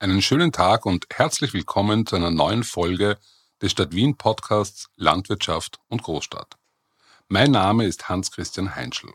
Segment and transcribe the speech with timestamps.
[0.00, 3.18] Einen schönen Tag und herzlich willkommen zu einer neuen Folge
[3.60, 6.56] des Stadt Wien Podcasts Landwirtschaft und Großstadt.
[7.26, 9.10] Mein Name ist Hans-Christian Heinschel.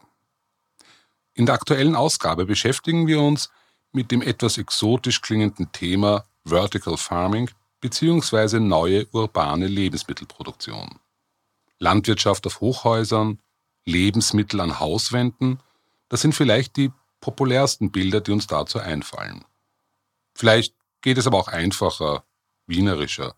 [1.35, 3.49] In der aktuellen Ausgabe beschäftigen wir uns
[3.93, 8.59] mit dem etwas exotisch klingenden Thema Vertical Farming bzw.
[8.59, 10.99] neue urbane Lebensmittelproduktion.
[11.79, 13.39] Landwirtschaft auf Hochhäusern,
[13.85, 15.61] Lebensmittel an Hauswänden,
[16.09, 16.91] das sind vielleicht die
[17.21, 19.45] populärsten Bilder, die uns dazu einfallen.
[20.33, 22.23] Vielleicht geht es aber auch einfacher,
[22.65, 23.35] wienerischer.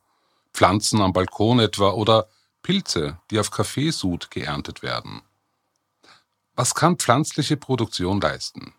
[0.53, 2.29] Pflanzen am Balkon etwa oder
[2.61, 5.21] Pilze, die auf Kaffeesud geerntet werden.
[6.55, 8.73] Was kann pflanzliche Produktion leisten?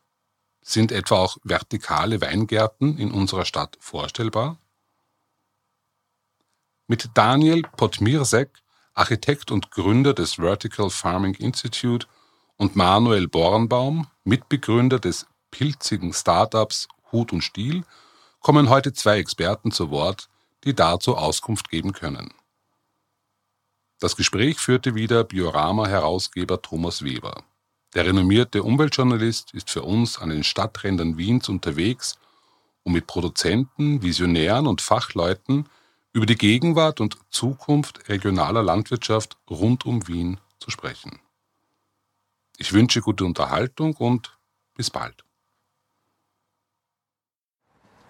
[0.62, 4.58] Sind etwa auch vertikale Weingärten in unserer Stadt vorstellbar?
[6.86, 8.50] Mit Daniel Potmirsek,
[8.94, 12.06] Architekt und Gründer des Vertical Farming Institute,
[12.56, 17.84] und Manuel Bornbaum, Mitbegründer des pilzigen Startups Hut und Stiel,
[18.46, 20.28] kommen heute zwei Experten zu Wort,
[20.62, 22.32] die dazu Auskunft geben können.
[23.98, 27.42] Das Gespräch führte wieder Biorama-Herausgeber Thomas Weber.
[27.94, 32.20] Der renommierte Umweltjournalist ist für uns an den Stadträndern Wiens unterwegs,
[32.84, 35.68] um mit Produzenten, Visionären und Fachleuten
[36.12, 41.18] über die Gegenwart und Zukunft regionaler Landwirtschaft rund um Wien zu sprechen.
[42.58, 44.38] Ich wünsche gute Unterhaltung und
[44.76, 45.25] bis bald.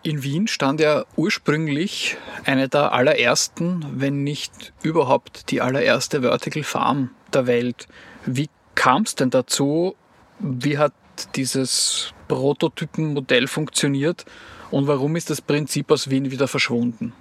[0.07, 7.11] In Wien stand ja ursprünglich eine der allerersten, wenn nicht überhaupt die allererste Vertical Farm
[7.33, 7.89] der Welt.
[8.25, 9.97] Wie kam es denn dazu?
[10.39, 10.93] Wie hat
[11.35, 14.27] dieses Prototypenmodell funktioniert
[14.71, 17.13] und warum ist das Prinzip aus Wien wieder verschwunden?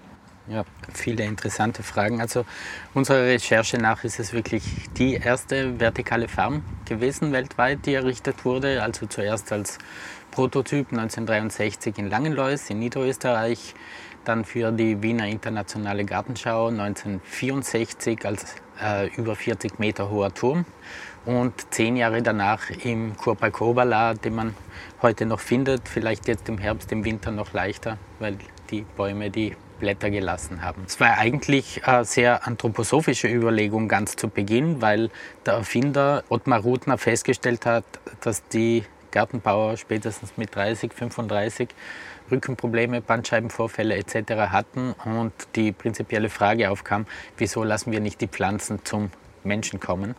[0.48, 2.22] Ja, viele interessante Fragen.
[2.22, 2.46] Also
[2.94, 4.64] unserer Recherche nach ist es wirklich
[4.96, 8.84] die erste vertikale Farm gewesen weltweit, die errichtet wurde.
[8.84, 9.80] Also zuerst als
[10.30, 13.74] Prototyp 1963 in Langenlois in Niederösterreich,
[14.24, 20.66] dann für die Wiener Internationale Gartenschau 1964 als äh, über 40 Meter hoher Turm
[21.26, 24.56] und zehn Jahre danach im Kurpalkobala, den man
[25.02, 28.38] heute noch findet, vielleicht jetzt im Herbst, im Winter noch leichter, weil
[28.70, 30.84] die Bäume die Blätter gelassen haben.
[30.86, 35.10] Es war eigentlich eine sehr anthroposophische Überlegung ganz zu Beginn, weil
[35.46, 37.86] der Erfinder Ottmar Rudner festgestellt hat,
[38.22, 41.70] dass die Gartenbauer spätestens mit 30, 35
[42.30, 44.52] Rückenprobleme, Bandscheibenvorfälle etc.
[44.52, 47.06] hatten und die prinzipielle Frage aufkam,
[47.38, 49.12] wieso lassen wir nicht die Pflanzen zum
[49.44, 50.16] Menschen kommen?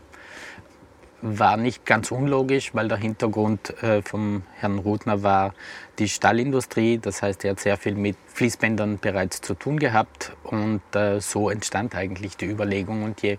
[1.23, 5.55] War nicht ganz unlogisch, weil der Hintergrund äh, vom Herrn Rudner war
[5.99, 6.99] die Stallindustrie.
[6.99, 11.49] Das heißt, er hat sehr viel mit Fließbändern bereits zu tun gehabt und äh, so
[11.49, 13.03] entstand eigentlich die Überlegung.
[13.03, 13.39] Und je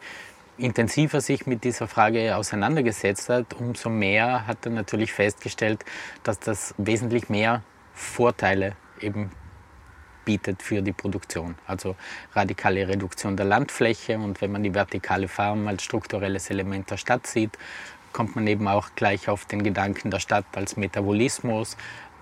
[0.57, 5.85] intensiver sich mit dieser Frage auseinandergesetzt hat, umso mehr hat er natürlich festgestellt,
[6.23, 7.61] dass das wesentlich mehr
[7.93, 9.31] Vorteile eben
[10.27, 11.55] bietet für die Produktion.
[11.65, 11.95] Also
[12.33, 17.25] radikale Reduktion der Landfläche und wenn man die vertikale Farm als strukturelles Element der Stadt
[17.25, 17.57] sieht,
[18.11, 21.77] kommt man eben auch gleich auf den Gedanken der Stadt als Metabolismus,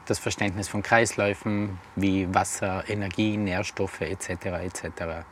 [0.05, 4.29] das Verständnis von Kreisläufen wie Wasser, Energie, Nährstoffe etc.
[4.67, 5.25] etc.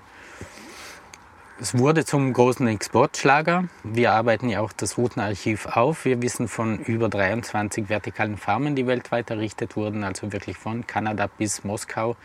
[1.59, 3.65] Es wurde zum großen Exportschlager.
[3.83, 6.03] Wir arbeiten ja auch das Routenarchiv auf.
[6.03, 11.27] Wir wissen von über 23 vertikalen Farmen, die weltweit errichtet wurden, also wirklich von Kanada
[11.27, 12.15] bis Moskau,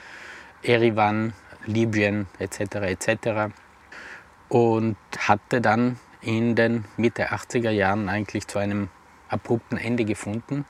[0.63, 1.33] Erivan,
[1.67, 2.77] Libyen etc.
[2.77, 3.53] etc.
[4.49, 8.89] Und hatte dann in den Mitte 80er Jahren eigentlich zu einem
[9.29, 10.65] abrupten Ende gefunden.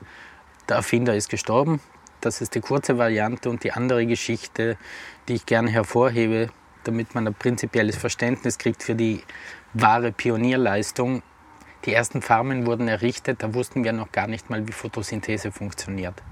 [0.69, 1.81] Der Erfinder ist gestorben.
[2.21, 4.77] Das ist die kurze Variante und die andere Geschichte,
[5.29, 6.49] die ich gerne hervorhebe,
[6.85, 9.23] damit man ein prinzipielles Verständnis kriegt für die
[9.73, 11.23] wahre Pionierleistung.
[11.85, 16.23] Die ersten Farmen wurden errichtet, da wussten wir noch gar nicht mal, wie Photosynthese funktioniert.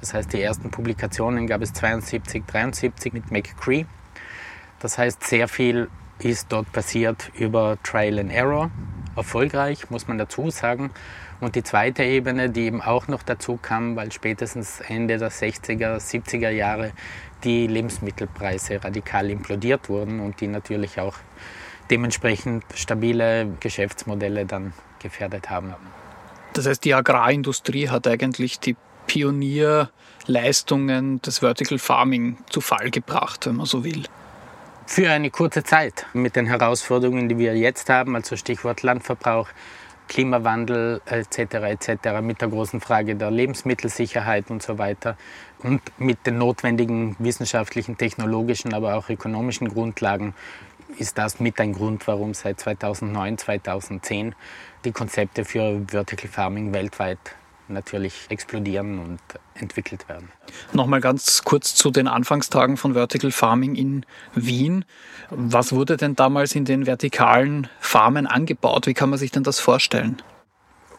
[0.00, 3.84] Das heißt, die ersten Publikationen gab es 72, 73 mit McCree.
[4.80, 5.88] Das heißt, sehr viel
[6.20, 8.70] ist dort passiert über Trial and Error.
[9.16, 10.90] Erfolgreich, muss man dazu sagen.
[11.40, 15.98] Und die zweite Ebene, die eben auch noch dazu kam, weil spätestens Ende der 60er,
[15.98, 16.92] 70er Jahre
[17.44, 21.14] die Lebensmittelpreise radikal implodiert wurden und die natürlich auch
[21.90, 25.74] dementsprechend stabile Geschäftsmodelle dann gefährdet haben.
[26.54, 28.76] Das heißt, die Agrarindustrie hat eigentlich die
[29.08, 34.04] Pionierleistungen des Vertical Farming zu Fall gebracht, wenn man so will.
[34.86, 39.48] Für eine kurze Zeit mit den Herausforderungen, die wir jetzt haben, also Stichwort Landverbrauch,
[40.06, 41.54] Klimawandel etc.
[41.54, 42.20] etc.
[42.22, 45.18] mit der großen Frage der Lebensmittelsicherheit und so weiter
[45.62, 50.34] und mit den notwendigen wissenschaftlichen, technologischen, aber auch ökonomischen Grundlagen
[50.98, 54.34] ist das mit ein Grund, warum seit 2009, 2010
[54.84, 57.18] die Konzepte für Vertical Farming weltweit
[57.68, 59.20] natürlich explodieren und
[59.54, 60.30] entwickelt werden.
[60.72, 64.84] Nochmal ganz kurz zu den Anfangstagen von Vertical Farming in Wien.
[65.30, 68.86] Was wurde denn damals in den vertikalen Farmen angebaut?
[68.86, 70.22] Wie kann man sich denn das vorstellen?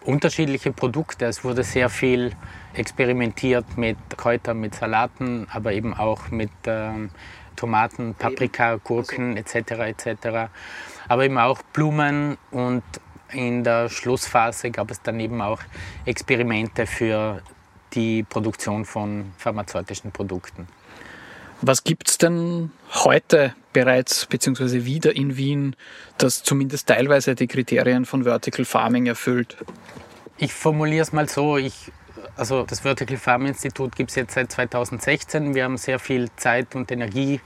[0.06, 1.26] Unterschiedliche Produkte.
[1.26, 2.32] Es wurde sehr viel
[2.74, 7.10] experimentiert mit Kräutern, mit Salaten, aber eben auch mit ähm,
[7.56, 9.56] Tomaten, Paprika, Gurken etc.
[9.56, 10.50] etc.
[11.10, 12.84] Aber eben auch Blumen und
[13.32, 15.60] in der Schlussphase gab es dann eben auch
[16.06, 17.42] Experimente für
[17.94, 20.68] die Produktion von pharmazeutischen Produkten.
[21.62, 22.72] Was gibt es denn
[23.04, 25.76] heute bereits beziehungsweise wieder in Wien,
[26.18, 29.58] das zumindest teilweise die Kriterien von Vertical Farming erfüllt?
[30.38, 31.92] Ich formuliere es mal so, ich,
[32.38, 35.54] also das Vertical Farm Institut gibt es jetzt seit 2016.
[35.54, 37.42] Wir haben sehr viel Zeit und Energie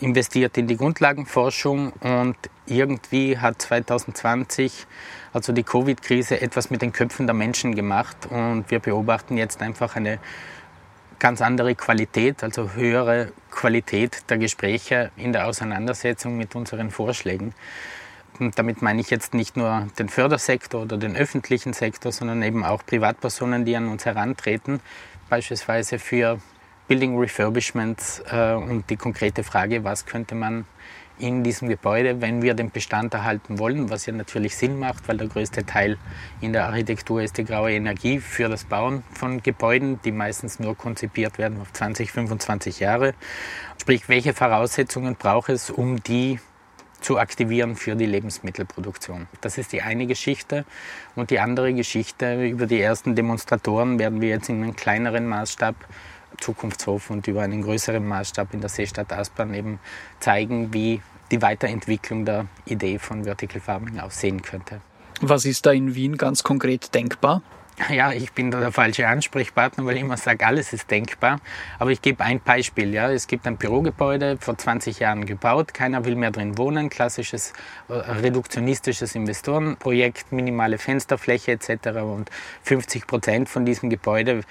[0.00, 2.36] investiert in die Grundlagenforschung und
[2.66, 4.86] irgendwie hat 2020,
[5.32, 9.96] also die Covid-Krise, etwas mit den Köpfen der Menschen gemacht und wir beobachten jetzt einfach
[9.96, 10.18] eine
[11.18, 17.54] ganz andere Qualität, also höhere Qualität der Gespräche in der Auseinandersetzung mit unseren Vorschlägen.
[18.38, 22.64] Und damit meine ich jetzt nicht nur den Fördersektor oder den öffentlichen Sektor, sondern eben
[22.64, 24.80] auch Privatpersonen, die an uns herantreten,
[25.28, 26.38] beispielsweise für
[26.88, 30.64] Building Refurbishments äh, und die konkrete Frage, was könnte man
[31.18, 35.16] in diesem Gebäude, wenn wir den Bestand erhalten wollen, was ja natürlich Sinn macht, weil
[35.16, 35.98] der größte Teil
[36.40, 40.76] in der Architektur ist die graue Energie für das Bauen von Gebäuden, die meistens nur
[40.76, 43.14] konzipiert werden auf 20, 25 Jahre.
[43.80, 46.38] Sprich, welche Voraussetzungen braucht es, um die
[47.00, 49.28] zu aktivieren für die Lebensmittelproduktion.
[49.40, 50.64] Das ist die eine Geschichte.
[51.14, 55.76] Und die andere Geschichte über die ersten Demonstratoren werden wir jetzt in einem kleineren Maßstab
[56.40, 59.78] Zukunftshof und über einen größeren Maßstab in der Seestadt Aspern eben
[60.20, 64.80] zeigen, wie die Weiterentwicklung der Idee von Vertical Farming aussehen könnte.
[65.20, 67.42] Was ist da in Wien ganz konkret denkbar?
[67.90, 71.40] Ja, ich bin da der falsche Ansprechpartner, weil ich immer sage, alles ist denkbar.
[71.78, 72.92] Aber ich gebe ein Beispiel.
[72.92, 73.10] Ja.
[73.10, 77.52] Es gibt ein Bürogebäude, vor 20 Jahren gebaut, keiner will mehr drin wohnen, klassisches
[77.88, 82.00] äh, reduktionistisches Investorenprojekt, minimale Fensterfläche etc.
[82.02, 82.30] Und
[82.62, 84.42] 50 Prozent von diesem Gebäude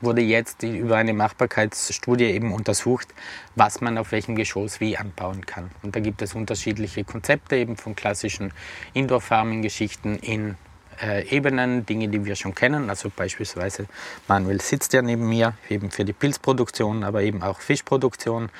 [0.00, 3.08] wurde jetzt über eine Machbarkeitsstudie eben untersucht,
[3.54, 5.70] was man auf welchem Geschoss wie anbauen kann.
[5.82, 8.52] Und da gibt es unterschiedliche Konzepte eben von klassischen
[8.92, 10.56] Indoor-Farming-Geschichten in
[11.02, 12.90] äh, Ebenen, Dinge, die wir schon kennen.
[12.90, 13.86] Also beispielsweise
[14.28, 18.50] Manuel sitzt ja neben mir, eben für die Pilzproduktion, aber eben auch Fischproduktion,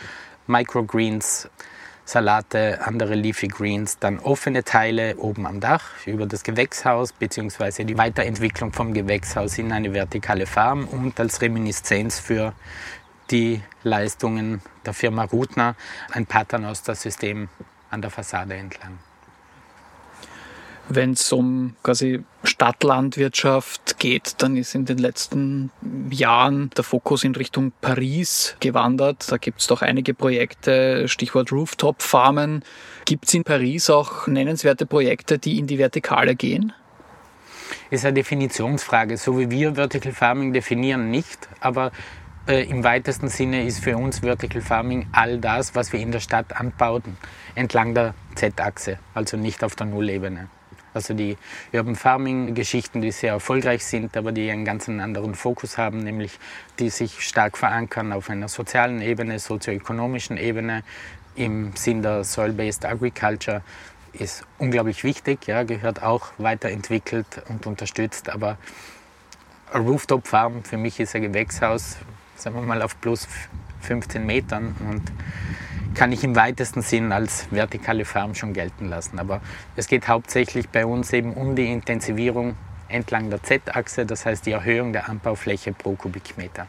[0.46, 1.48] Microgreens,
[2.04, 7.84] Salate, andere Leafy Greens, dann offene Teile oben am Dach über das Gewächshaus bzw.
[7.84, 12.52] die Weiterentwicklung vom Gewächshaus in eine vertikale Farm und als Reminiszenz für
[13.30, 15.76] die Leistungen der Firma Rutner
[16.12, 17.48] ein Paternoster-System
[17.90, 18.98] an der Fassade entlang
[20.88, 25.70] wenn es um quasi Stadtlandwirtschaft geht, dann ist in den letzten
[26.10, 29.30] Jahren der Fokus in Richtung Paris gewandert.
[29.32, 32.62] Da gibt es doch einige Projekte, Stichwort Rooftop-Farmen.
[33.04, 36.72] Gibt es in Paris auch nennenswerte Projekte, die in die Vertikale gehen?
[37.90, 39.16] Ist eine Definitionsfrage.
[39.16, 41.48] So wie wir Vertical Farming definieren, nicht.
[41.60, 41.92] Aber
[42.46, 46.20] äh, im weitesten Sinne ist für uns Vertical Farming all das, was wir in der
[46.20, 47.16] Stadt anbauen,
[47.54, 50.48] entlang der Z-Achse, also nicht auf der Nullebene.
[50.94, 51.36] Also die
[51.72, 56.38] Urban Farming Geschichten, die sehr erfolgreich sind, aber die einen ganz anderen Fokus haben, nämlich
[56.78, 60.84] die sich stark verankern auf einer sozialen Ebene, sozioökonomischen Ebene
[61.34, 63.62] im Sinn der Soil-Based Agriculture
[64.12, 68.30] ist unglaublich wichtig, ja, gehört auch weiterentwickelt und unterstützt.
[68.30, 68.58] Aber
[69.72, 71.96] eine Rooftop Farm für mich ist ein Gewächshaus,
[72.36, 73.26] sagen wir mal auf plus
[73.82, 75.02] 15 Metern und
[75.94, 79.18] kann ich im weitesten Sinn als vertikale Farm schon gelten lassen.
[79.18, 79.40] Aber
[79.76, 82.56] es geht hauptsächlich bei uns eben um die Intensivierung
[82.88, 86.66] entlang der Z-Achse, das heißt die Erhöhung der Anbaufläche pro Kubikmeter.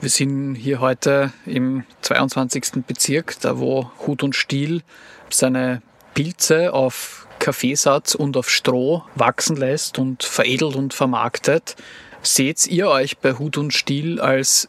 [0.00, 2.84] Wir sind hier heute im 22.
[2.86, 4.82] Bezirk, da wo Hut und Stiel
[5.28, 5.82] seine
[6.14, 11.76] Pilze auf Kaffeesatz und auf Stroh wachsen lässt und veredelt und vermarktet.
[12.22, 14.68] Seht ihr euch bei Hut und Stiel als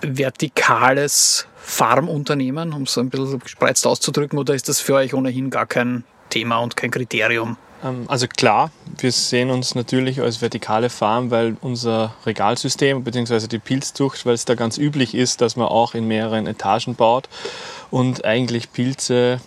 [0.00, 5.66] vertikales Farmunternehmen, um es ein bisschen gespreizt auszudrücken, oder ist das für euch ohnehin gar
[5.66, 7.58] kein Thema und kein Kriterium?
[7.84, 13.48] Ähm, also klar, wir sehen uns natürlich als vertikale Farm, weil unser Regalsystem bzw.
[13.48, 17.28] die Pilzzucht, weil es da ganz üblich ist, dass man auch in mehreren Etagen baut
[17.90, 19.38] und eigentlich Pilze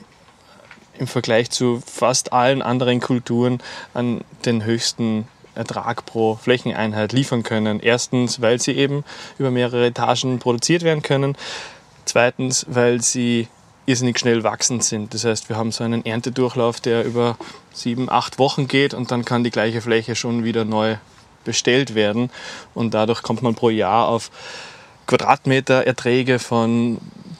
[1.00, 3.63] im Vergleich zu fast allen anderen Kulturen
[3.96, 7.80] an den höchsten Ertrag pro Flächeneinheit liefern können.
[7.80, 9.04] Erstens, weil sie eben
[9.40, 11.36] über mehrere Etagen produziert werden können.
[12.12, 13.48] Zweitens, weil sie
[13.86, 15.13] irrsinnig schnell wachsend sind.
[15.13, 17.38] Das heißt, wir haben so einen Erntedurchlauf, der über
[17.72, 20.98] sieben, acht Wochen geht und dann kann die gleiche Fläche schon wieder neu
[21.46, 22.30] bestellt werden.
[22.74, 24.30] Und dadurch kommt man pro Jahr auf
[25.08, 26.98] Quadratmeter Erträge von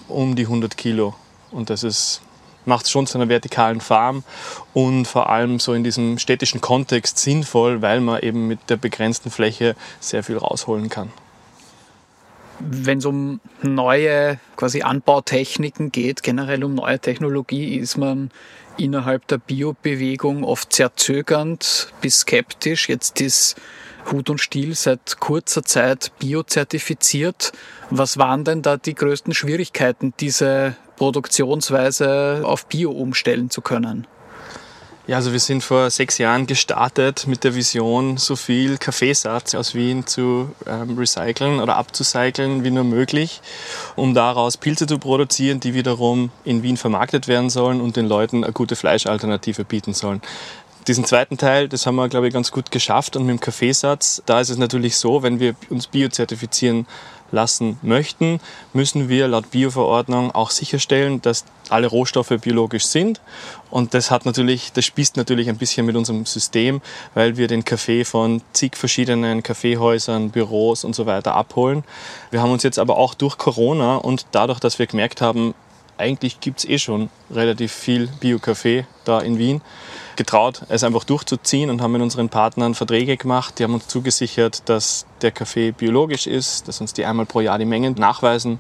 [0.07, 1.15] um die 100 Kilo.
[1.51, 2.21] Und das ist
[2.63, 4.23] macht es schon zu einer vertikalen Farm
[4.73, 9.31] und vor allem so in diesem städtischen Kontext sinnvoll, weil man eben mit der begrenzten
[9.31, 11.11] Fläche sehr viel rausholen kann.
[12.69, 18.29] Wenn es um neue quasi Anbautechniken geht, generell um neue Technologie, ist man
[18.77, 22.89] innerhalb der Biobewegung oft sehr zögernd bis skeptisch.
[22.89, 23.55] Jetzt ist
[24.11, 27.51] Hut und Stiel seit kurzer Zeit biozertifiziert.
[27.89, 34.07] Was waren denn da die größten Schwierigkeiten, diese Produktionsweise auf Bio umstellen zu können?
[35.08, 39.74] Ja, also wir sind vor sechs Jahren gestartet mit der Vision, so viel Kaffeesatz aus
[39.74, 43.41] Wien zu ähm, recyceln oder abzucyceln wie nur möglich,
[43.96, 48.43] um daraus Pilze zu produzieren, die wiederum in Wien vermarktet werden sollen und den Leuten
[48.43, 50.22] eine gute Fleischalternative bieten sollen.
[50.88, 53.15] Diesen zweiten Teil, das haben wir, glaube ich, ganz gut geschafft.
[53.15, 56.88] Und mit dem Kaffeesatz, da ist es natürlich so, wenn wir uns biozertifizieren
[57.31, 58.39] lassen möchten,
[58.73, 63.21] müssen wir laut Bioverordnung auch sicherstellen, dass alle Rohstoffe biologisch sind.
[63.69, 66.81] Und das hat natürlich, das spießt natürlich ein bisschen mit unserem System,
[67.13, 71.83] weil wir den Kaffee von zig verschiedenen Kaffeehäusern, Büros und so weiter abholen.
[72.29, 75.53] Wir haben uns jetzt aber auch durch Corona und dadurch, dass wir gemerkt haben,
[76.01, 79.62] eigentlich gibt es eh schon relativ viel Bio-Kaffee da in Wien,
[80.15, 83.58] getraut, es einfach durchzuziehen und haben mit unseren Partnern Verträge gemacht.
[83.58, 87.58] Die haben uns zugesichert, dass der Kaffee biologisch ist, dass uns die einmal pro Jahr
[87.58, 88.60] die Mengen nachweisen.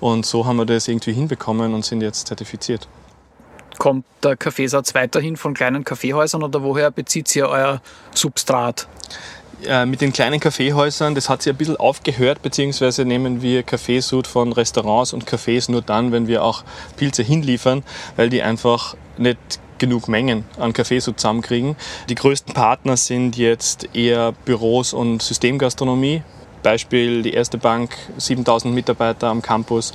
[0.00, 2.88] Und so haben wir das irgendwie hinbekommen und sind jetzt zertifiziert.
[3.78, 7.80] Kommt der Kaffeesatz weiterhin von kleinen Kaffeehäusern oder woher bezieht ihr euer
[8.14, 8.86] Substrat?
[9.66, 14.26] Äh, mit den kleinen Kaffeehäusern, das hat sich ein bisschen aufgehört, beziehungsweise nehmen wir Kaffeesud
[14.26, 16.64] von Restaurants und Cafés nur dann, wenn wir auch
[16.96, 17.82] Pilze hinliefern,
[18.16, 19.38] weil die einfach nicht
[19.78, 21.76] genug Mengen an Kaffeesud zusammenkriegen.
[22.08, 26.22] Die größten Partner sind jetzt eher Büros und Systemgastronomie.
[26.62, 29.92] Beispiel die erste Bank, 7000 Mitarbeiter am Campus.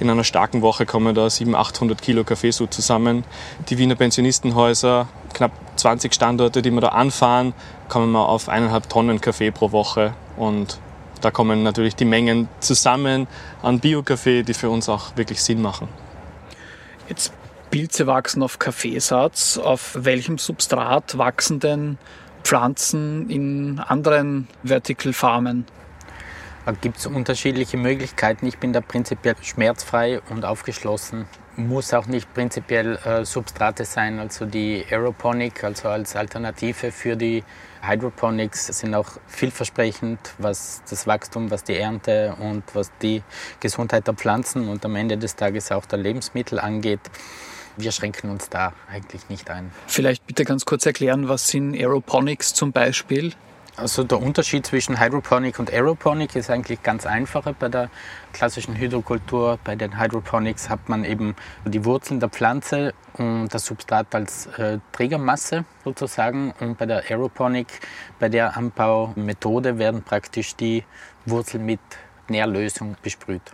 [0.00, 3.24] In einer starken Woche kommen da 700, 800 Kilo Kaffeesud zusammen.
[3.68, 7.52] Die Wiener Pensionistenhäuser, knapp 20 Standorte, die wir da anfahren,
[7.88, 10.78] kommen wir auf eineinhalb Tonnen Kaffee pro Woche und
[11.20, 13.26] da kommen natürlich die Mengen zusammen
[13.62, 15.88] an Bio-Kaffee, die für uns auch wirklich Sinn machen.
[17.08, 17.32] Jetzt
[17.70, 19.58] Pilze wachsen auf Kaffeesatz.
[19.58, 21.98] Auf welchem Substrat wachsen denn
[22.44, 25.66] Pflanzen in anderen Vertical Farmen?
[26.68, 28.44] Da gibt es unterschiedliche Möglichkeiten.
[28.46, 31.24] Ich bin da prinzipiell schmerzfrei und aufgeschlossen
[31.56, 34.18] muss auch nicht prinzipiell äh, Substrate sein.
[34.18, 37.42] Also die Aeroponic, also als Alternative für die
[37.80, 43.22] Hydroponics, sind auch vielversprechend, was das Wachstum, was die Ernte und was die
[43.60, 47.00] Gesundheit der Pflanzen und am Ende des Tages auch der Lebensmittel angeht.
[47.78, 49.70] Wir schränken uns da eigentlich nicht ein.
[49.86, 53.32] Vielleicht bitte ganz kurz erklären, was sind Aeroponics zum Beispiel?
[53.78, 57.52] Also der Unterschied zwischen Hydroponic und Aeroponic ist eigentlich ganz einfacher.
[57.52, 57.90] Bei der
[58.32, 64.12] klassischen Hydrokultur, bei den Hydroponics hat man eben die Wurzeln der Pflanze und das Substrat
[64.16, 66.52] als äh, Trägermasse sozusagen.
[66.58, 67.68] Und bei der Aeroponic,
[68.18, 70.82] bei der Anbaumethode werden praktisch die
[71.24, 71.80] Wurzeln mit
[72.26, 73.52] Nährlösung besprüht.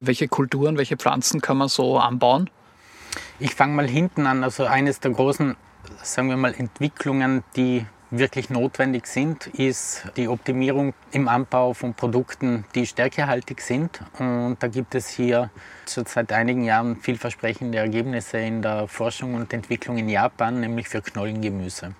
[0.00, 2.48] Welche Kulturen, welche Pflanzen kann man so anbauen?
[3.38, 4.42] Ich fange mal hinten an.
[4.42, 5.54] Also eines der großen,
[6.02, 12.64] sagen wir mal, Entwicklungen, die wirklich notwendig sind, ist die Optimierung im Anbau von Produkten,
[12.74, 14.00] die stärkehaltig sind.
[14.18, 15.50] Und da gibt es hier
[15.88, 21.02] schon seit einigen Jahren vielversprechende Ergebnisse in der Forschung und Entwicklung in Japan, nämlich für
[21.02, 21.94] Knollengemüse.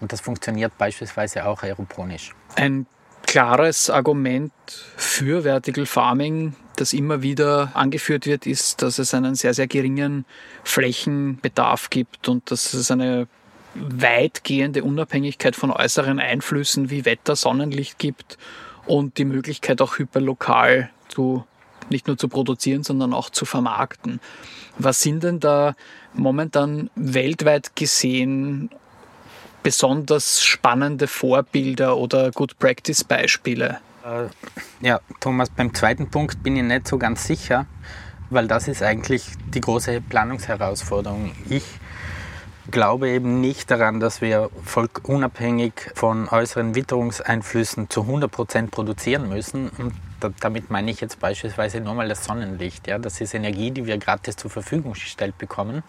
[0.00, 2.34] Und das funktioniert beispielsweise auch aeroponisch.
[2.56, 2.86] Ein
[3.26, 4.52] klares Argument
[4.96, 10.24] für Vertical Farming, das immer wieder angeführt wird, ist, dass es einen sehr, sehr geringen
[10.64, 13.28] Flächenbedarf gibt und dass es eine
[13.74, 18.38] weitgehende Unabhängigkeit von äußeren Einflüssen wie Wetter, Sonnenlicht gibt
[18.86, 21.44] und die Möglichkeit auch hyperlokal zu
[21.90, 24.20] nicht nur zu produzieren, sondern auch zu vermarkten.
[24.78, 25.74] Was sind denn da
[26.14, 28.70] momentan weltweit gesehen
[29.62, 33.78] besonders spannende Vorbilder oder Good Practice Beispiele?
[34.04, 37.66] Äh, ja, Thomas, beim zweiten Punkt bin ich nicht so ganz sicher,
[38.30, 41.32] weil das ist eigentlich die große Planungsherausforderung.
[41.48, 41.64] Ich
[42.70, 44.50] glaube eben nicht daran, dass wir
[45.02, 49.70] unabhängig von äußeren Witterungseinflüssen zu 100 Prozent produzieren müssen.
[49.70, 49.94] Und
[50.40, 52.86] damit meine ich jetzt beispielsweise nur mal das Sonnenlicht.
[52.88, 52.98] Ja?
[52.98, 55.82] Das ist Energie, die wir gratis zur Verfügung gestellt bekommen.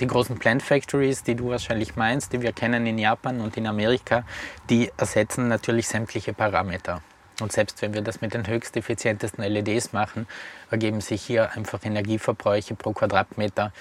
[0.00, 3.66] Die großen Plant Factories, die du wahrscheinlich meinst, die wir kennen in Japan und in
[3.66, 4.24] Amerika,
[4.68, 7.02] die ersetzen natürlich sämtliche Parameter.
[7.40, 10.26] Und selbst wenn wir das mit den höchst effizientesten LEDs machen,
[10.70, 13.72] ergeben sich hier einfach Energieverbräuche pro Quadratmeter,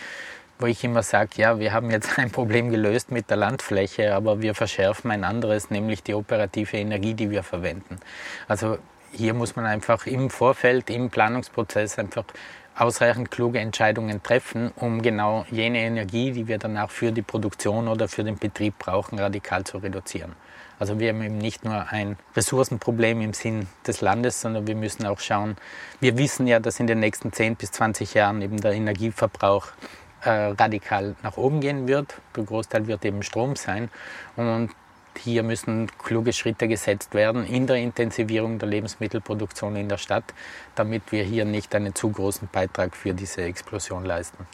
[0.60, 4.42] wo ich immer sage, ja, wir haben jetzt ein Problem gelöst mit der Landfläche, aber
[4.42, 8.00] wir verschärfen ein anderes, nämlich die operative Energie, die wir verwenden.
[8.48, 8.78] Also
[9.12, 12.26] hier muss man einfach im Vorfeld, im Planungsprozess einfach
[12.76, 18.08] ausreichend kluge Entscheidungen treffen, um genau jene Energie, die wir danach für die Produktion oder
[18.08, 20.34] für den Betrieb brauchen, radikal zu reduzieren.
[20.78, 25.06] Also wir haben eben nicht nur ein Ressourcenproblem im Sinn des Landes, sondern wir müssen
[25.06, 25.56] auch schauen,
[26.02, 29.68] wir wissen ja, dass in den nächsten 10 bis 20 Jahren eben der Energieverbrauch
[30.26, 32.16] äh, radikal nach oben gehen wird.
[32.36, 33.90] Der Großteil wird eben Strom sein.
[34.36, 34.72] Und
[35.18, 40.26] hier müssen kluge Schritte gesetzt werden in der Intensivierung der Lebensmittelproduktion in der Stadt,
[40.76, 44.46] damit wir hier nicht einen zu großen Beitrag für diese Explosion leisten.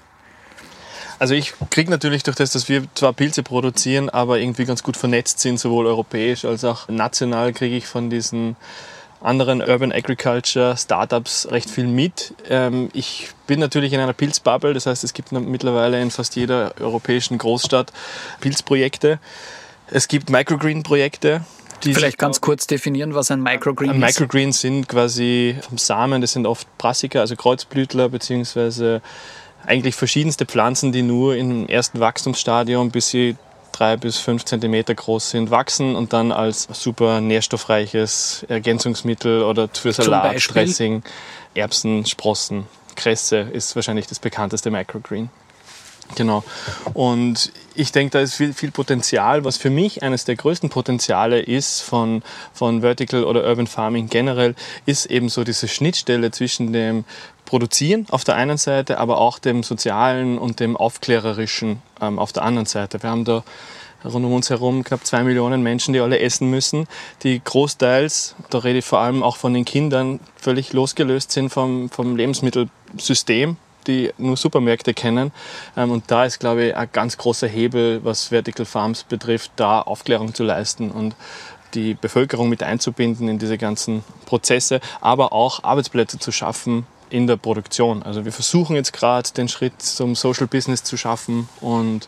[1.20, 4.98] Also ich kriege natürlich durch das, dass wir zwar Pilze produzieren, aber irgendwie ganz gut
[4.98, 8.56] vernetzt sind, sowohl europäisch als auch national, kriege ich von diesen
[9.22, 12.34] anderen Urban Agriculture Startups recht viel mit.
[12.50, 16.74] Ähm, ich bin natürlich in einer Pilzbubble, das heißt, es gibt mittlerweile in fast jeder
[16.80, 17.92] europäischen Großstadt
[18.40, 19.20] Pilzprojekte.
[19.88, 21.42] Es gibt Microgreen-Projekte,
[21.84, 23.98] Vielleicht ganz kurz definieren, was ein Microgreen ist.
[23.98, 29.01] Microgreens sind quasi vom Samen, das sind oft Brassica, also Kreuzblütler beziehungsweise
[29.66, 33.36] eigentlich verschiedenste Pflanzen, die nur im ersten Wachstumsstadium, bis sie
[33.82, 39.92] drei bis fünf Zentimeter groß sind, wachsen und dann als super nährstoffreiches Ergänzungsmittel oder für
[39.92, 41.02] Salat, Dressing,
[41.56, 45.32] Erbsen, Sprossen, Kresse ist wahrscheinlich das bekannteste Microgreen.
[46.14, 46.44] Genau.
[46.94, 49.46] Und ich denke, da ist viel, viel Potenzial.
[49.46, 52.22] Was für mich eines der größten Potenziale ist von,
[52.54, 54.54] von Vertical oder Urban Farming generell,
[54.86, 57.06] ist eben so diese Schnittstelle zwischen dem
[57.51, 62.43] Produzieren auf der einen Seite, aber auch dem Sozialen und dem Aufklärerischen ähm, auf der
[62.43, 63.03] anderen Seite.
[63.03, 63.43] Wir haben da
[64.05, 66.88] rund um uns herum knapp zwei Millionen Menschen, die alle essen müssen,
[67.24, 71.89] die großteils, da rede ich vor allem auch von den Kindern, völlig losgelöst sind vom,
[71.89, 75.34] vom Lebensmittelsystem die nur Supermärkte kennen.
[75.75, 79.81] Ähm, und da ist, glaube ich, ein ganz großer Hebel, was Vertical Farms betrifft, da
[79.81, 81.17] Aufklärung zu leisten und
[81.74, 87.38] die Bevölkerung mit einzubinden in diese ganzen Prozesse, aber auch Arbeitsplätze zu schaffen in der
[87.38, 88.03] Produktion.
[88.03, 92.08] Also wir versuchen jetzt gerade den Schritt zum Social Business zu schaffen und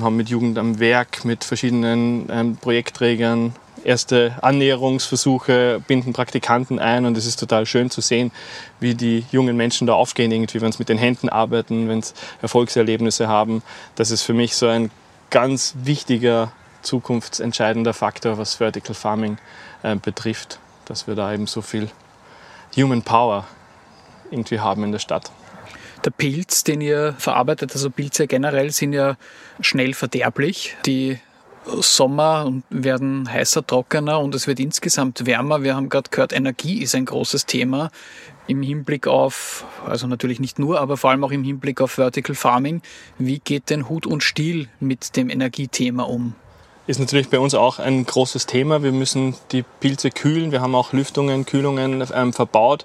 [0.00, 7.16] haben mit Jugend am Werk, mit verschiedenen ähm, Projektträgern erste Annäherungsversuche, binden Praktikanten ein und
[7.16, 8.32] es ist total schön zu sehen,
[8.80, 12.14] wie die jungen Menschen da aufgehen, irgendwie, wenn sie mit den Händen arbeiten, wenn sie
[12.42, 13.62] Erfolgserlebnisse haben.
[13.94, 14.90] Das ist für mich so ein
[15.30, 19.38] ganz wichtiger, zukunftsentscheidender Faktor, was Vertical Farming
[19.82, 21.90] äh, betrifft, dass wir da eben so viel
[22.76, 23.46] Human Power
[24.30, 25.30] irgendwie haben in der Stadt.
[26.04, 29.16] Der Pilz, den ihr verarbeitet, also Pilze generell, sind ja
[29.60, 30.76] schnell verderblich.
[30.84, 31.18] Die
[31.66, 35.62] Sommer werden heißer, trockener und es wird insgesamt wärmer.
[35.62, 37.90] Wir haben gerade gehört, Energie ist ein großes Thema
[38.46, 42.34] im Hinblick auf, also natürlich nicht nur, aber vor allem auch im Hinblick auf Vertical
[42.34, 42.82] Farming.
[43.18, 46.34] Wie geht denn Hut und Stiel mit dem Energiethema um?
[46.86, 48.82] Ist natürlich bei uns auch ein großes Thema.
[48.82, 50.52] Wir müssen die Pilze kühlen.
[50.52, 52.84] Wir haben auch Lüftungen, Kühlungen ähm, verbaut.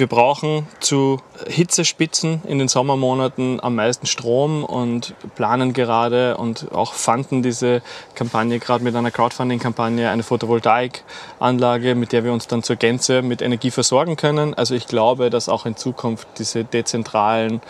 [0.00, 6.94] Wir brauchen zu Hitzespitzen in den Sommermonaten am meisten Strom und planen gerade und auch
[6.94, 7.82] fanden diese
[8.14, 13.42] Kampagne gerade mit einer Crowdfunding-Kampagne eine Photovoltaikanlage, mit der wir uns dann zur Gänze mit
[13.42, 14.54] Energie versorgen können.
[14.54, 17.60] Also ich glaube, dass auch in Zukunft diese dezentralen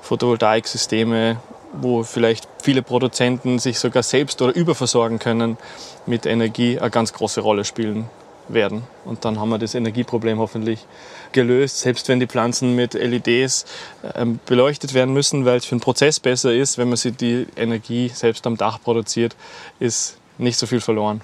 [0.00, 1.36] Photovoltaiksysteme,
[1.72, 5.56] wo vielleicht viele Produzenten sich sogar selbst oder überversorgen können
[6.04, 8.10] mit Energie, eine ganz große Rolle spielen
[8.48, 8.82] werden.
[9.04, 10.86] Und dann haben wir das Energieproblem hoffentlich
[11.32, 13.66] gelöst, selbst wenn die Pflanzen mit LEDs
[14.14, 17.46] ähm, beleuchtet werden müssen, weil es für den Prozess besser ist, wenn man sie die
[17.56, 19.36] Energie selbst am Dach produziert,
[19.78, 21.20] ist nicht so viel verloren.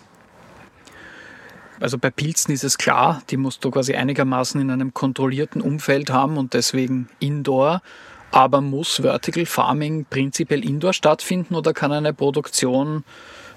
[1.81, 6.11] Also bei Pilzen ist es klar, die musst du quasi einigermaßen in einem kontrollierten Umfeld
[6.11, 7.83] haben und deswegen indoor.
[8.31, 13.05] Aber muss Vertical Farming prinzipiell indoor stattfinden oder kann eine Produktion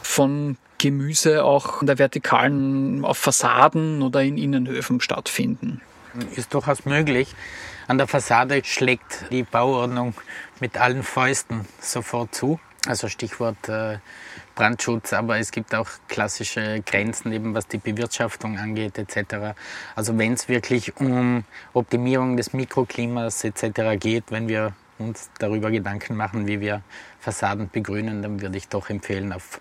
[0.02, 5.82] von Gemüse auch in der vertikalen auf Fassaden oder in Innenhöfen stattfinden?
[6.36, 7.34] Ist durchaus möglich.
[7.88, 10.14] An der Fassade schlägt die Bauordnung
[10.60, 12.60] mit allen Fäusten sofort zu.
[12.86, 13.98] Also Stichwort äh,
[14.54, 19.58] Brandschutz, aber es gibt auch klassische Grenzen, eben was die Bewirtschaftung angeht etc.
[19.96, 23.98] Also wenn es wirklich um Optimierung des Mikroklimas etc.
[24.00, 26.84] geht, wenn wir uns darüber Gedanken machen, wie wir
[27.22, 29.60] Fassaden begrünen, dann würde ich doch empfehlen, auf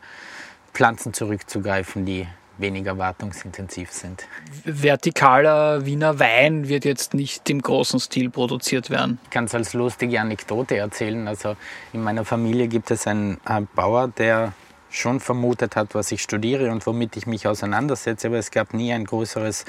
[0.75, 2.27] Pflanzen zurückzugreifen, die
[2.59, 4.27] weniger wartungsintensiv sind.
[4.65, 9.19] Vertikaler Wiener Wein wird jetzt nicht im großen Stil produziert werden.
[9.25, 11.27] Ich kann es als lustige Anekdote erzählen.
[11.27, 11.57] Also
[11.93, 14.53] in meiner Familie gibt es einen, einen Bauer, der
[14.91, 18.93] schon vermutet hat, was ich studiere und womit ich mich auseinandersetze, aber es gab nie
[18.93, 19.65] ein größeres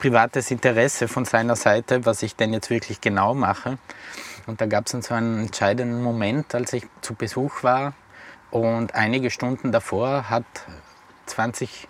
[0.00, 3.78] privates Interesse von seiner Seite, was ich denn jetzt wirklich genau mache.
[4.48, 7.94] Und da gab es so einen entscheidenden Moment, als ich zu Besuch war
[8.54, 10.44] und einige Stunden davor hat
[11.26, 11.88] 20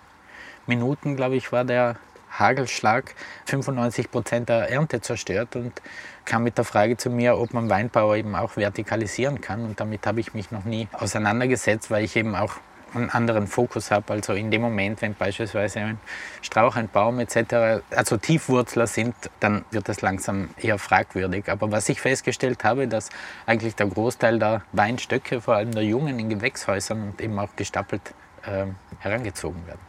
[0.65, 1.97] Minuten, glaube ich, war der
[2.31, 3.13] Hagelschlag
[3.45, 5.79] 95 Prozent der Ernte zerstört und
[6.25, 9.63] kam mit der Frage zu mir, ob man Weinbauer eben auch vertikalisieren kann.
[9.63, 12.55] Und damit habe ich mich noch nie auseinandergesetzt, weil ich eben auch
[12.95, 14.13] einen anderen Fokus habe.
[14.13, 15.99] Also in dem Moment, wenn beispielsweise ein
[16.41, 21.49] Strauch, ein Baum etc., also Tiefwurzler sind, dann wird das langsam eher fragwürdig.
[21.49, 23.09] Aber was ich festgestellt habe, dass
[23.45, 28.13] eigentlich der Großteil der Weinstöcke, vor allem der Jungen in Gewächshäusern und eben auch gestapelt
[28.43, 28.65] äh,
[28.99, 29.79] herangezogen werden.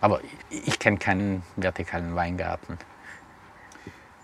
[0.00, 2.76] Aber ich, kenne keinen vertikalen Weingarten,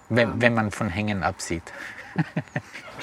[0.08, 1.72] wenn, wenn man von Hängen absieht.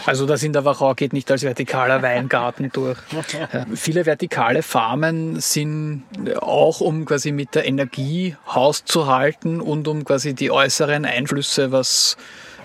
[0.05, 2.99] Also das in der Wachau geht nicht als vertikaler Weingarten durch.
[3.35, 6.03] Äh, viele vertikale Farmen sind
[6.39, 11.71] auch, um quasi mit der Energie Haus zu halten und um quasi die äußeren Einflüsse,
[11.71, 12.17] was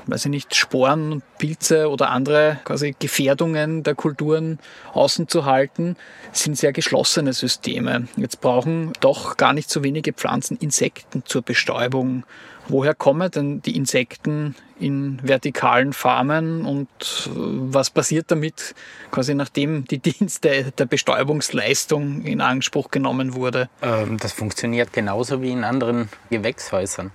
[0.07, 4.59] weiß ich nicht, Sporen, Pilze oder andere quasi Gefährdungen der Kulturen
[4.93, 5.97] außen zu halten,
[6.33, 8.09] sind sehr geschlossene Systeme.
[8.17, 12.25] Jetzt brauchen doch gar nicht so wenige Pflanzen Insekten zur Bestäubung
[12.71, 18.77] Woher kommen denn die Insekten in vertikalen Farmen und äh, was passiert damit,
[19.11, 23.69] quasi nachdem die Dienste der Bestäubungsleistung in Anspruch genommen wurde?
[23.83, 27.11] Ähm, das funktioniert genauso wie in anderen Gewächshäusern.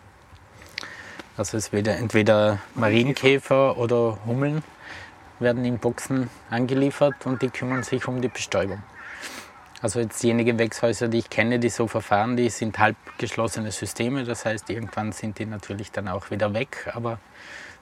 [1.37, 4.63] Also es wird entweder Marienkäfer oder Hummeln
[5.39, 8.81] werden in Boxen angeliefert und die kümmern sich um die Bestäubung.
[9.81, 14.23] Also jetzt jene Gewächshäuser, die ich kenne, die so verfahren, die sind halb geschlossene Systeme.
[14.23, 16.89] Das heißt, irgendwann sind die natürlich dann auch wieder weg.
[16.95, 17.19] Aber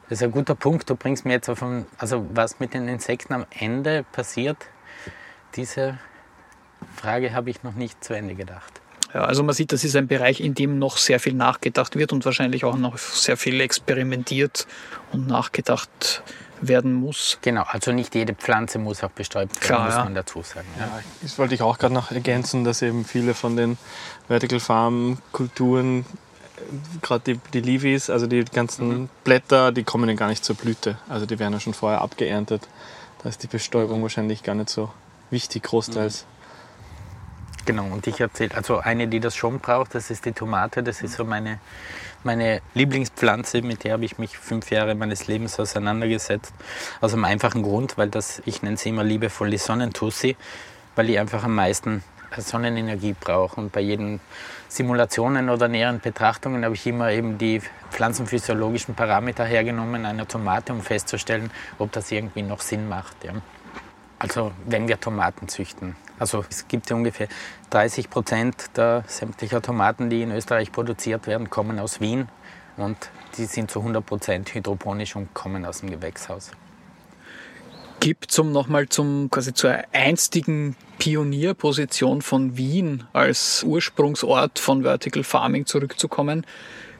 [0.10, 0.90] das ist ein guter Punkt.
[0.90, 4.58] Du bringst mir jetzt auf einen, also was mit den Insekten am Ende passiert,
[5.56, 6.00] diese
[6.96, 8.83] Frage habe ich noch nicht zu Ende gedacht.
[9.14, 12.14] Ja, also man sieht, das ist ein Bereich, in dem noch sehr viel nachgedacht wird
[12.14, 14.66] und wahrscheinlich auch noch sehr viel experimentiert
[15.12, 16.24] und nachgedacht
[16.62, 17.38] werden muss.
[17.42, 20.04] Genau, also nicht jede Pflanze muss auch bestäubt werden, Klar, muss ja.
[20.04, 20.68] man dazu sagen.
[20.80, 20.86] Ja.
[20.86, 21.00] ja.
[21.22, 23.78] das wollte ich auch gerade noch ergänzen, dass eben viele von den
[24.28, 26.06] Vertical Farm Kulturen,
[27.02, 29.10] gerade die, die Leavies, also die ganzen mhm.
[29.24, 30.98] Blätter, die kommen ja gar nicht zur Blüte.
[31.10, 32.68] Also die werden ja schon vorher abgeerntet.
[33.22, 34.90] Da ist die Bestäubung wahrscheinlich gar nicht so
[35.30, 36.24] wichtig, großteils.
[36.24, 36.33] Mhm.
[37.66, 40.84] Genau, und ich erzähle, also eine, die das schon braucht, das ist die Tomate.
[40.84, 41.60] Das ist so meine,
[42.24, 46.54] meine Lieblingspflanze, mit der habe ich mich fünf Jahre meines Lebens auseinandergesetzt.
[47.00, 50.36] Aus einem einfachen Grund, weil das, ich nenne sie immer liebevoll die Sonnentussi,
[50.96, 52.04] weil ich einfach am meisten
[52.38, 53.62] Sonnenenergie brauche.
[53.62, 54.20] Und bei jeden
[54.68, 60.82] Simulationen oder näheren Betrachtungen habe ich immer eben die pflanzenphysiologischen Parameter hergenommen einer Tomate, um
[60.82, 63.24] festzustellen, ob das irgendwie noch Sinn macht.
[63.24, 63.34] Ja.
[64.20, 65.96] Also wenn wir Tomaten züchten.
[66.24, 67.28] Also es gibt ja ungefähr
[67.72, 72.30] 30 Prozent der sämtlicher Tomaten, die in Österreich produziert werden, kommen aus Wien
[72.78, 72.96] und
[73.36, 76.52] die sind zu 100 Prozent hydroponisch und kommen aus dem Gewächshaus.
[78.00, 85.26] Gibt es, um nochmal zum, quasi zur einstigen Pionierposition von Wien als Ursprungsort von Vertical
[85.26, 86.46] Farming zurückzukommen,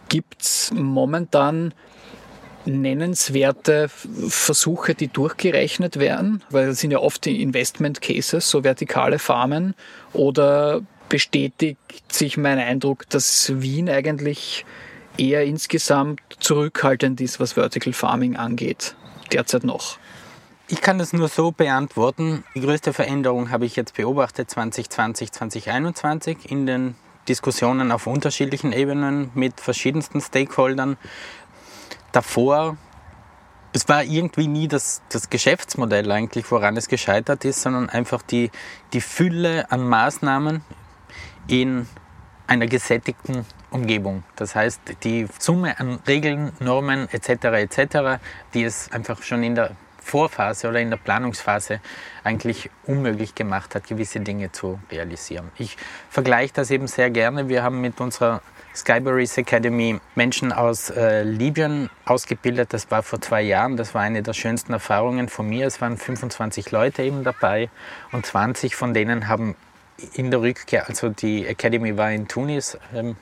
[0.10, 1.74] gibt es momentan
[2.66, 9.76] nennenswerte Versuche, die durchgerechnet werden, weil das sind ja oft Investment Cases, so vertikale Farmen,
[10.14, 11.78] oder bestätigt
[12.12, 14.66] sich mein Eindruck, dass Wien eigentlich
[15.18, 18.96] eher insgesamt zurückhaltend ist, was Vertical Farming angeht,
[19.32, 19.98] derzeit noch?
[20.68, 22.44] Ich kann das nur so beantworten.
[22.56, 26.96] Die größte Veränderung habe ich jetzt beobachtet 2020, 2021 in den
[27.28, 30.98] Diskussionen auf unterschiedlichen Ebenen mit verschiedensten Stakeholdern
[32.14, 32.78] davor,
[33.74, 38.52] es war irgendwie nie das, das Geschäftsmodell eigentlich, woran es gescheitert ist, sondern einfach die,
[38.94, 40.62] die Fülle an Maßnahmen
[41.48, 41.88] in
[42.46, 44.24] einer gesättigten Umgebung.
[44.36, 47.46] Das heißt, die Summe an Regeln, Normen etc.
[47.46, 48.22] etc.,
[48.54, 51.80] die es einfach schon in der Vorphase oder in der Planungsphase
[52.24, 55.50] eigentlich unmöglich gemacht hat, gewisse Dinge zu realisieren.
[55.58, 55.78] Ich
[56.10, 57.50] vergleiche das eben sehr gerne.
[57.50, 58.42] Wir haben mit unserer
[58.76, 62.74] Skyberries Academy Menschen aus äh, Libyen ausgebildet.
[62.74, 63.78] Das war vor zwei Jahren.
[63.78, 65.68] Das war eine der schönsten Erfahrungen von mir.
[65.68, 67.70] Es waren 25 Leute eben dabei
[68.12, 69.56] und 20 von denen haben
[70.14, 73.16] in der Rückkehr, also die Academy war in Tunis, ähm,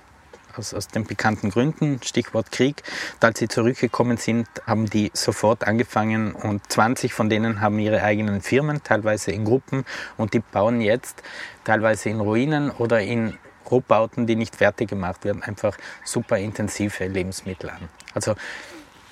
[0.57, 2.83] aus, aus den bekannten Gründen, Stichwort Krieg.
[3.15, 8.03] Und als sie zurückgekommen sind, haben die sofort angefangen und 20 von denen haben ihre
[8.03, 9.85] eigenen Firmen, teilweise in Gruppen
[10.17, 11.23] und die bauen jetzt
[11.63, 13.37] teilweise in Ruinen oder in
[13.69, 17.89] Rohbauten, die nicht fertig gemacht werden, einfach super intensive Lebensmittel an.
[18.13, 18.35] Also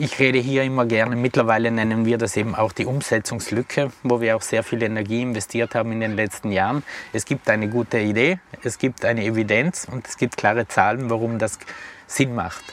[0.02, 4.38] ich rede hier immer gerne, mittlerweile nennen wir das eben auch die Umsetzungslücke, wo wir
[4.38, 6.84] auch sehr viel Energie investiert haben in den letzten Jahren.
[7.12, 11.38] Es gibt eine gute Idee, es gibt eine Evidenz und es gibt klare Zahlen, warum
[11.38, 11.60] das
[12.08, 12.64] Sinn macht.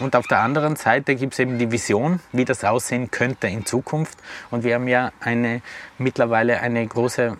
[0.00, 3.66] Und auf der anderen Seite gibt es eben die Vision, wie das aussehen könnte in
[3.66, 4.18] Zukunft.
[4.50, 5.60] Und wir haben ja eine,
[5.98, 7.36] mittlerweile eine große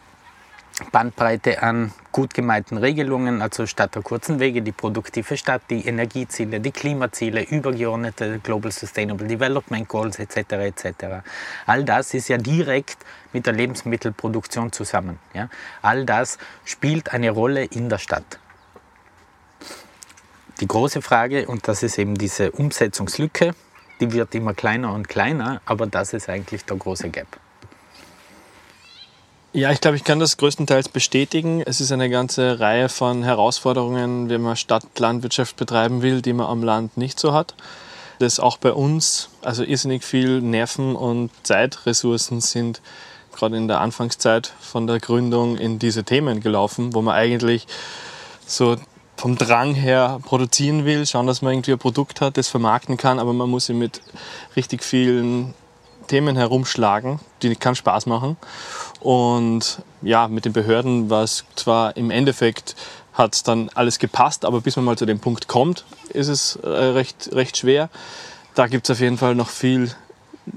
[0.91, 6.59] Bandbreite an gut gemeinten Regelungen, also statt der kurzen Wege die produktive Stadt, die Energieziele,
[6.59, 10.37] die Klimaziele, übergeordnete Global Sustainable Development Goals etc.
[10.53, 10.87] etc.
[11.67, 12.99] All das ist ja direkt
[13.33, 15.21] mit der Lebensmittelproduktion zusammen.
[15.33, 15.49] Ja?
[15.81, 18.39] All das spielt eine Rolle in der Stadt.
[20.61, 23.55] Die große Frage, und das ist eben diese Umsetzungslücke,
[24.01, 27.29] die wird immer kleiner und kleiner, aber das ist eigentlich der große Gap.
[29.57, 31.63] Ja, ich glaube, ich kann das größtenteils bestätigen.
[31.65, 36.65] Es ist eine ganze Reihe von Herausforderungen, wenn man Stadtlandwirtschaft betreiben will, die man am
[36.65, 37.55] Land nicht so hat.
[38.19, 42.83] Das auch bei uns, also irrsinnig viel Nerven und Zeitressourcen sind
[43.33, 47.69] gerade in der Anfangszeit von der Gründung in diese Themen gelaufen, wo man eigentlich
[48.47, 48.75] so
[49.17, 53.21] vom Drang her produzieren will, schauen, dass man irgendwie ein Produkt hat, das vermarkten kann,
[53.21, 54.01] aber man muss sich mit
[54.57, 55.55] richtig vielen
[56.07, 58.37] Themen herumschlagen, die keinen Spaß machen.
[59.01, 62.77] Und ja, mit den Behörden war es zwar im Endeffekt
[63.15, 66.57] hat es dann alles gepasst, aber bis man mal zu dem Punkt kommt, ist es
[66.57, 67.89] äh, recht, recht schwer.
[68.55, 69.95] Da gibt es auf jeden Fall noch viel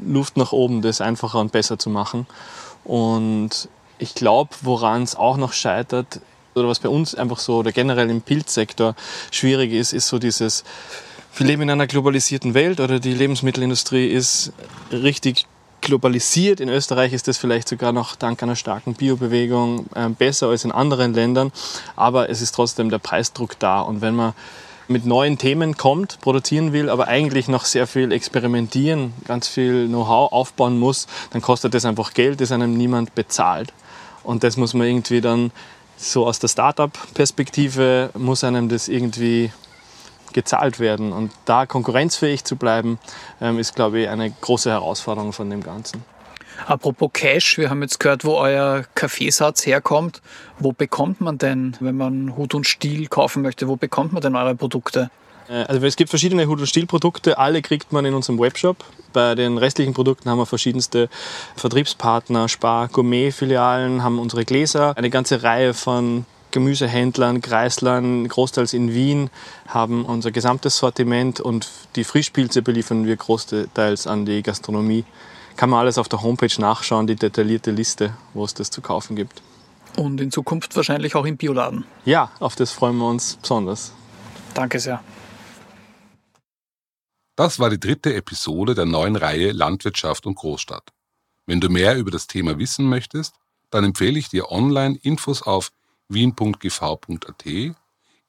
[0.03, 2.25] Luft nach oben, das einfacher und besser zu machen.
[2.83, 6.19] Und ich glaube, woran es auch noch scheitert,
[6.55, 8.95] oder was bei uns einfach so, oder generell im Pilzsektor
[9.29, 10.63] schwierig ist, ist so dieses,
[11.37, 14.51] wir leben in einer globalisierten Welt oder die Lebensmittelindustrie ist
[14.91, 15.45] richtig
[15.81, 16.59] globalisiert.
[16.59, 20.71] In Österreich ist das vielleicht sogar noch dank einer starken Biobewegung äh, besser als in
[20.71, 21.51] anderen Ländern,
[21.95, 23.81] aber es ist trotzdem der Preisdruck da.
[23.81, 24.33] Und wenn man
[24.87, 30.31] mit neuen Themen kommt, produzieren will, aber eigentlich noch sehr viel experimentieren, ganz viel Know-how
[30.31, 33.73] aufbauen muss, dann kostet das einfach Geld, das einem niemand bezahlt.
[34.23, 35.51] Und das muss man irgendwie dann
[35.97, 39.51] so aus der Startup-Perspektive muss einem das irgendwie
[40.37, 41.13] gezahlt werden.
[41.13, 42.99] Und da konkurrenzfähig zu bleiben,
[43.41, 46.03] ähm, ist, glaube ich, eine große Herausforderung von dem Ganzen.
[46.67, 50.21] Apropos Cash, wir haben jetzt gehört, wo euer Kaffeesatz herkommt.
[50.59, 54.35] Wo bekommt man denn, wenn man Hut und Stiel kaufen möchte, wo bekommt man denn
[54.35, 55.09] eure Produkte?
[55.49, 58.77] Äh, also es gibt verschiedene Hut- und Stiel-Produkte, alle kriegt man in unserem Webshop.
[59.13, 61.09] Bei den restlichen Produkten haben wir verschiedenste
[61.55, 66.25] Vertriebspartner, Spar, Gourmet-Filialen, haben unsere Gläser, eine ganze Reihe von
[66.57, 69.29] Gemüsehändlern, Kreislern, großteils in Wien,
[69.67, 75.05] haben unser gesamtes Sortiment und die Frischpilze beliefern wir großteils an die Gastronomie.
[75.55, 79.15] Kann man alles auf der Homepage nachschauen, die detaillierte Liste, wo es das zu kaufen
[79.15, 79.43] gibt.
[79.97, 81.85] Und in Zukunft wahrscheinlich auch im Bioladen.
[82.05, 83.91] Ja, auf das freuen wir uns besonders.
[84.55, 85.03] Danke sehr.
[87.35, 90.89] Das war die dritte Episode der neuen Reihe Landwirtschaft und Großstadt.
[91.45, 93.35] Wenn du mehr über das Thema wissen möchtest,
[93.69, 95.71] dann empfehle ich dir online Infos auf
[96.09, 97.45] wien.gv.at.